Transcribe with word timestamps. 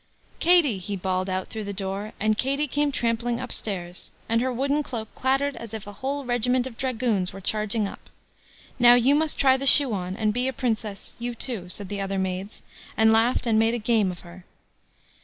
"Katie", 0.39 0.79
he 0.79 0.95
bawled 0.95 1.29
out 1.29 1.49
through 1.49 1.65
the 1.65 1.73
door; 1.73 2.13
and 2.19 2.35
Katie 2.35 2.67
came 2.67 2.91
trampling 2.91 3.39
upstairs, 3.39 4.11
and 4.27 4.41
her 4.41 4.51
wooden 4.51 4.81
cloak 4.81 5.13
clattered 5.13 5.55
as 5.57 5.75
if 5.75 5.85
a 5.85 5.93
whole 5.93 6.25
regiment 6.25 6.65
of 6.65 6.75
dragoons 6.75 7.31
were 7.31 7.39
charging 7.39 7.87
up. 7.87 8.09
"Now, 8.79 8.95
you 8.95 9.13
must 9.13 9.37
try 9.37 9.57
the 9.57 9.67
shoe 9.67 9.93
on, 9.93 10.15
and 10.17 10.33
be 10.33 10.47
a 10.47 10.53
Princess, 10.53 11.13
you 11.19 11.35
too," 11.35 11.69
said 11.69 11.87
the 11.87 12.01
other 12.01 12.17
maids, 12.17 12.63
and 12.97 13.13
laughed 13.13 13.45
and 13.45 13.59
made 13.59 13.83
game 13.83 14.09
of 14.09 14.21
her. 14.21 14.43